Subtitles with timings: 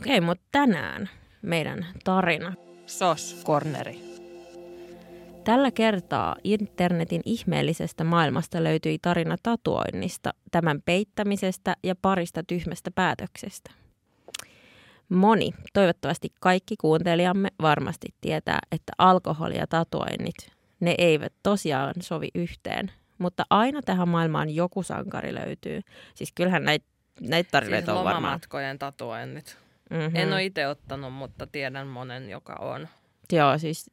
[0.00, 1.10] Okei, mutta tänään
[1.42, 2.52] meidän tarina.
[2.86, 4.00] Sos, corneri.
[5.44, 13.70] Tällä kertaa internetin ihmeellisestä maailmasta löytyi tarina tatuoinnista, tämän peittämisestä ja parista tyhmästä päätöksestä.
[15.08, 22.92] Moni, toivottavasti kaikki kuuntelijamme varmasti tietää, että alkoholi ja tatuoinnit, ne eivät tosiaan sovi yhteen.
[23.18, 25.80] Mutta aina tähän maailmaan joku sankari löytyy.
[26.14, 26.86] Siis kyllähän näitä
[27.20, 28.40] näit tarinoita Siis on varmaan.
[28.78, 29.56] tatuoinnit.
[29.90, 30.16] Mm-hmm.
[30.16, 32.88] En ole itse ottanut, mutta tiedän monen, joka on.
[33.32, 33.90] Joo, siis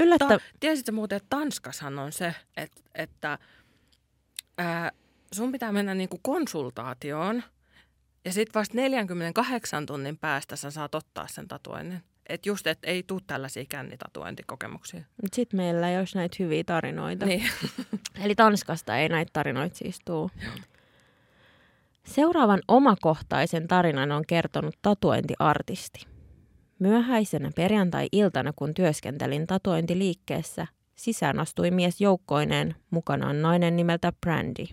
[0.00, 0.28] yllättä...
[0.28, 3.38] Ta- tiesitkö muuten, että Tanskassahan on se, että, että
[4.58, 4.92] ää,
[5.32, 7.42] sun pitää mennä niinku konsultaatioon
[8.24, 12.02] ja sitten vasta 48 tunnin päästä sä saat ottaa sen tatuoinnin.
[12.28, 15.04] Että just, että ei tule tällaisia kännitatuointikokemuksia.
[15.32, 17.26] Sitten meillä ei olisi näitä hyviä tarinoita.
[17.26, 17.50] Niin.
[18.24, 20.30] Eli Tanskasta ei näitä tarinoita siis tuu.
[22.08, 26.06] Seuraavan omakohtaisen tarinan on kertonut tatuointiartisti.
[26.78, 34.64] Myöhäisenä perjantai-iltana, kun työskentelin tatuointiliikkeessä, sisään astui mies joukkoineen, mukanaan nainen nimeltä Brandy.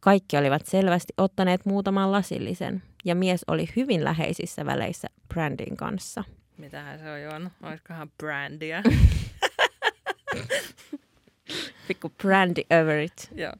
[0.00, 6.24] Kaikki olivat selvästi ottaneet muutaman lasillisen, ja mies oli hyvin läheisissä väleissä Brandin kanssa.
[6.58, 7.52] Mitähän se on juonut?
[7.62, 8.82] Olisikohan brandia?
[11.88, 13.30] Pikku Brandy over it.
[13.34, 13.52] Joo.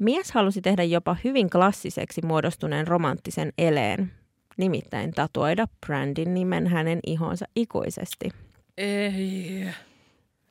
[0.00, 4.12] Mies halusi tehdä jopa hyvin klassiseksi muodostuneen romanttisen eleen,
[4.56, 8.28] nimittäin tatuoida Brandin nimen hänen ihonsa ikuisesti.
[8.78, 9.66] Ei.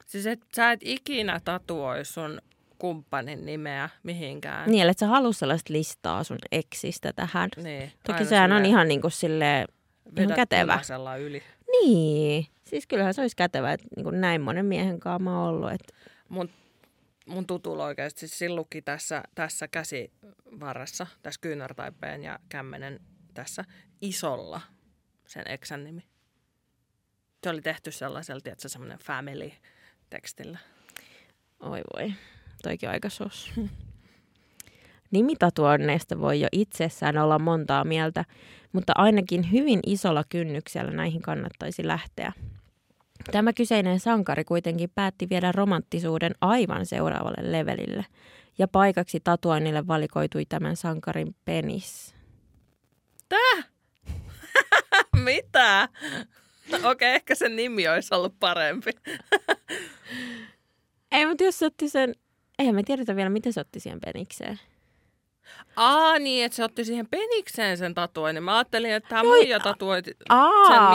[0.05, 2.41] Siis et, sä et ikinä tatuoi sun
[2.77, 4.71] kumppanin nimeä mihinkään.
[4.71, 7.49] Niin, että sä halus sellaista listaa sun eksistä tähän.
[7.63, 7.91] Niin.
[8.07, 9.65] Toki sehän on ihan niin kuin silleen,
[10.05, 10.79] ihan vedät kätevä.
[11.19, 11.43] yli.
[11.71, 15.49] Niin, siis kyllähän se olisi kätevä, että niin kuin näin monen miehen kanssa mä oon
[15.49, 15.71] ollut.
[15.71, 15.93] Että
[16.29, 16.49] Mun,
[17.29, 22.99] mun tutulla oikeasti siis sillukin tässä, tässä käsivarressa, tässä kyynärtaipeen ja kämmenen
[23.33, 23.65] tässä
[24.01, 24.61] isolla
[25.27, 26.01] sen eksän nimi.
[27.43, 30.57] Se oli tehty sellaisella, tiedätkö, semmoinen family-tekstillä.
[31.59, 32.13] oi voi,
[32.63, 33.51] toikin aika sos.
[35.11, 38.25] Nimitatuoinneista voi jo itsessään olla montaa mieltä,
[38.71, 42.33] mutta ainakin hyvin isolla kynnyksellä näihin kannattaisi lähteä.
[43.31, 48.05] Tämä kyseinen sankari kuitenkin päätti viedä romanttisuuden aivan seuraavalle levelille,
[48.57, 52.15] ja paikaksi tatuoinnille valikoitui tämän sankarin penis.
[55.23, 55.89] Mitä?
[56.73, 58.91] Okei, okay, ehkä sen nimi olisi ollut parempi.
[61.11, 62.15] Ei, mutta jos se otti sen,
[62.59, 64.59] eihän me tiedetä vielä, miten se otti siihen penikseen.
[65.75, 68.43] Aa, niin, että se otti siihen penikseen sen tatuoinnin.
[68.43, 70.15] Mä ajattelin, että tämä muija tatuoi sen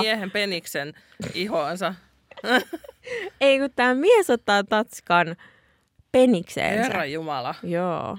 [0.00, 0.94] miehen peniksen
[1.34, 1.94] ihoansa.
[3.41, 5.37] ei kun tämä mies ottaa tatskan
[6.12, 6.83] penikseensä.
[6.83, 7.55] Herra Jumala.
[7.62, 8.19] Joo.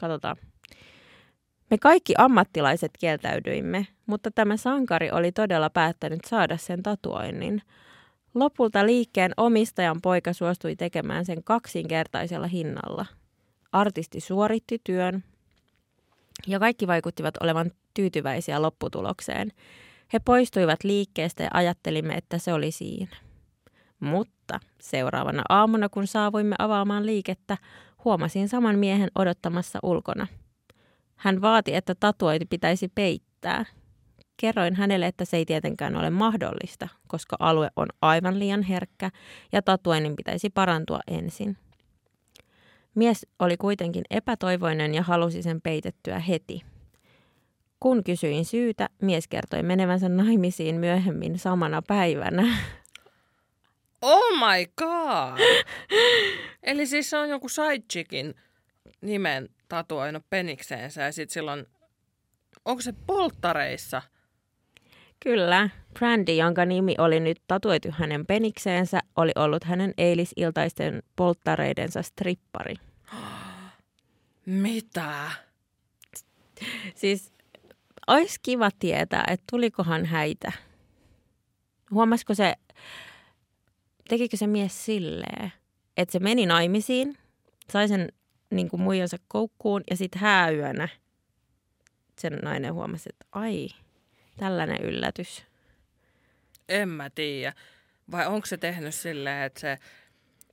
[0.00, 0.36] Katsotaan.
[1.70, 7.62] Me kaikki ammattilaiset kieltäydyimme, mutta tämä sankari oli todella päättänyt saada sen tatuoinnin.
[8.34, 13.06] Lopulta liikkeen omistajan poika suostui tekemään sen kaksinkertaisella hinnalla.
[13.72, 15.24] Artisti suoritti työn
[16.46, 19.52] ja kaikki vaikuttivat olevan tyytyväisiä lopputulokseen.
[20.12, 23.16] He poistuivat liikkeestä ja ajattelimme, että se oli siinä.
[24.00, 27.56] Mutta seuraavana aamuna, kun saavuimme avaamaan liikettä,
[28.04, 30.26] huomasin saman miehen odottamassa ulkona.
[31.16, 33.64] Hän vaati, että tatuointi pitäisi peittää.
[34.36, 39.10] Kerroin hänelle, että se ei tietenkään ole mahdollista, koska alue on aivan liian herkkä
[39.52, 41.56] ja tatuoinnin pitäisi parantua ensin.
[42.94, 46.62] Mies oli kuitenkin epätoivoinen ja halusi sen peitettyä heti.
[47.80, 52.56] Kun kysyin syytä, mies kertoi menevänsä naimisiin myöhemmin samana päivänä.
[54.02, 55.38] Oh my god!
[56.62, 58.34] Eli siis se on joku sidechickin
[59.00, 61.66] nimen tatuoinut penikseensä ja sitten silloin,
[62.64, 64.02] onko se polttareissa?
[65.20, 65.68] Kyllä,
[65.98, 72.74] Brandy, jonka nimi oli nyt tatuoitu hänen penikseensä, oli ollut hänen eilisiltaisten polttareidensa strippari.
[74.46, 75.30] Mitä?
[76.94, 77.32] Siis
[78.10, 80.52] olisi kiva tietää, että tulikohan häitä.
[81.90, 82.54] Huomasiko se,
[84.08, 85.52] tekikö se mies silleen,
[85.96, 87.16] että se meni naimisiin,
[87.72, 88.08] sai sen
[88.50, 90.88] niin kuin muijansa koukkuun ja sitten hääyönä
[92.18, 93.68] sen nainen huomasi, että ai,
[94.36, 95.44] tällainen yllätys.
[96.68, 97.52] En mä tiedä.
[98.10, 99.78] Vai onko se tehnyt silleen, että se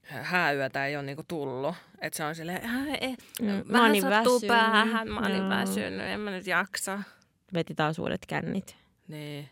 [0.03, 1.75] hääyötä ei ole niinku tullut?
[2.01, 5.37] Että se on silleen, "Ää, ei, Mm, mä vähän olin sattuu väsynyt." päähän, mä olin
[5.37, 5.49] Joo.
[5.49, 6.99] väsynyt, en mä nyt jaksa.
[7.53, 8.75] Veti taas uudet kännit.
[9.07, 9.49] Niin.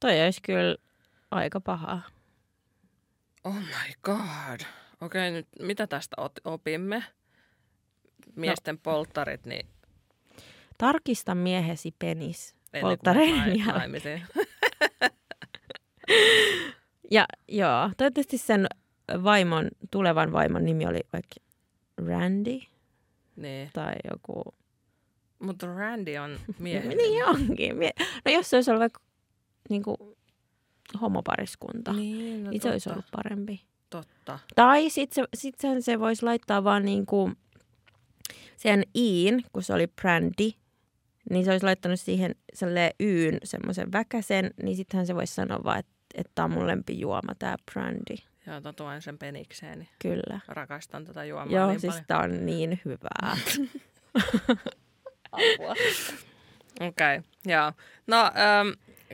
[0.00, 0.76] Toi olisi kyllä
[1.30, 2.00] aika paha.
[3.44, 4.60] Oh my god.
[5.00, 7.04] Okei, nyt mitä tästä opimme?
[8.36, 8.80] Miesten no.
[8.82, 9.66] polttarit, niin
[10.78, 14.26] Tarkista miehesi penis polttareiden jälkeen.
[17.10, 18.66] Ja joo, toivottavasti sen
[19.24, 21.34] vaimon, tulevan vaimon nimi oli vaikka
[22.06, 22.60] Randy
[23.36, 23.70] niin.
[23.72, 24.54] tai joku.
[25.42, 27.76] Mutta Randy on miehen Niin onkin.
[27.76, 27.92] Mie-
[28.24, 29.00] No jos se olisi ollut vaikka
[29.70, 29.96] niin kuin,
[31.00, 33.62] homopariskunta, niin, no niin se olisi ollut parempi.
[33.90, 34.38] totta.
[34.54, 37.36] Tai sitten se, sit sen se voisi laittaa vaan niin kuin
[38.56, 40.50] sen iin, kun se oli brandy,
[41.30, 45.78] niin se olisi laittanut siihen sellainen yyn semmoisen väkäsen, niin sittenhän se voisi sanoa vaan,
[45.78, 48.14] että että tämä on mun lempijuoma, tämä brandy.
[48.46, 49.88] Ja tatuoin sen penikseeni.
[50.02, 50.40] Kyllä.
[50.48, 52.06] Rakastan tätä juomaa Joo, niin siis paljon.
[52.06, 53.36] tää on niin hyvää.
[55.32, 55.70] Apua.
[56.80, 57.72] Okei, okay, joo.
[58.06, 58.68] No, ähm,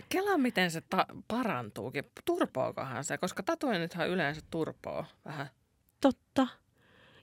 [0.08, 2.04] kela miten se ta- parantuukin.
[2.24, 3.18] Turpookohan se?
[3.18, 5.46] Koska tatuoinnithan yleensä turpoo vähän.
[6.00, 6.46] Totta.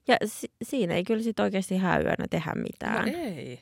[0.07, 3.05] Ja si- siinä ei kyllä sit oikeasti häyönä tehdä mitään.
[3.05, 3.61] No ei.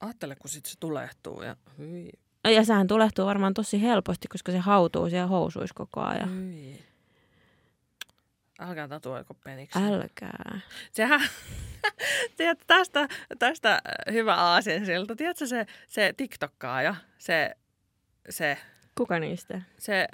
[0.00, 2.10] Ajattele, kun sit se tulehtuu ja hyi,
[2.44, 6.36] No, ja sehän tulehtuu varmaan tosi helposti, koska se hautuu siellä housuissa koko ajan.
[6.36, 6.84] hyi.
[8.58, 9.78] Älkää tatuoiko peniksi.
[9.78, 10.60] Älkää.
[10.92, 11.20] Sehän,
[12.36, 13.08] tiedät, tästä,
[13.38, 13.82] tästä
[14.12, 15.16] hyvä aasinsilta.
[15.16, 17.54] Tiedätkö se, se TikTokkaaja, se,
[18.30, 18.58] se,
[18.94, 19.62] Kuka niistä?
[19.78, 20.08] se,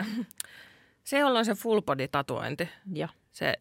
[1.04, 3.08] se, jolla on se full body tatuointi, Joo.
[3.32, 3.54] se,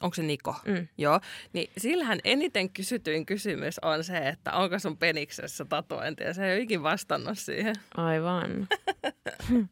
[0.00, 0.54] onko se Niko?
[0.66, 0.88] Mm.
[0.98, 1.20] Joo,
[1.52, 6.54] niin sillähän eniten kysytyin kysymys on se, että onko sun peniksessä tatuointi, ja se ei
[6.54, 7.74] ole ikin vastannut siihen.
[7.96, 8.68] Aivan.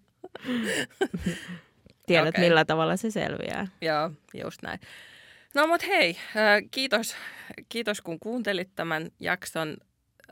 [2.06, 2.44] Tiedät, Okei.
[2.44, 3.66] millä tavalla se selviää.
[3.80, 4.80] Joo, just näin.
[5.54, 7.16] No mut hei, äh, kiitos,
[7.68, 9.76] kiitos kun kuuntelit tämän jakson.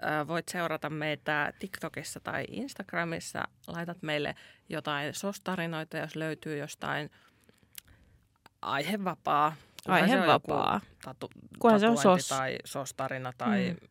[0.04, 3.42] Äh, Voit seurata meitä TikTokissa tai Instagramissa.
[3.66, 4.34] Laitat meille
[4.68, 7.10] jotain sostarinoita, jos löytyy jostain
[8.62, 9.56] aihevapaa.
[9.86, 10.80] Kunhan Aihevapaa.
[11.04, 12.28] Tatu, Kunhan se on sos.
[12.28, 13.88] Tai sostarina tai mm.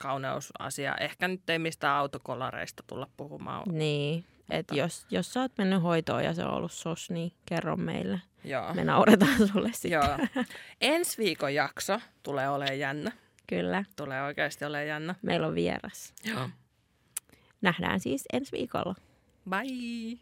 [0.00, 0.94] kauneusasia.
[1.00, 3.62] Ehkä nyt ei mistään autokolareista tulla puhumaan.
[3.68, 4.24] Niin.
[4.50, 7.76] Et Mutta- jos, jos sä oot mennyt hoitoon ja se on ollut sos, niin kerro
[7.76, 8.20] meille.
[8.44, 8.74] Joo.
[8.74, 9.90] Me nauretaan sulle sitten.
[9.90, 10.44] Joo.
[10.80, 13.12] Ensi viikon jakso tulee olemaan jännä.
[13.46, 13.84] Kyllä.
[13.96, 15.14] Tulee oikeasti olemaan jännä.
[15.22, 16.14] Meillä on vieras.
[16.24, 16.48] Joo.
[17.62, 18.94] Nähdään siis ensi viikolla.
[19.50, 20.18] Bye!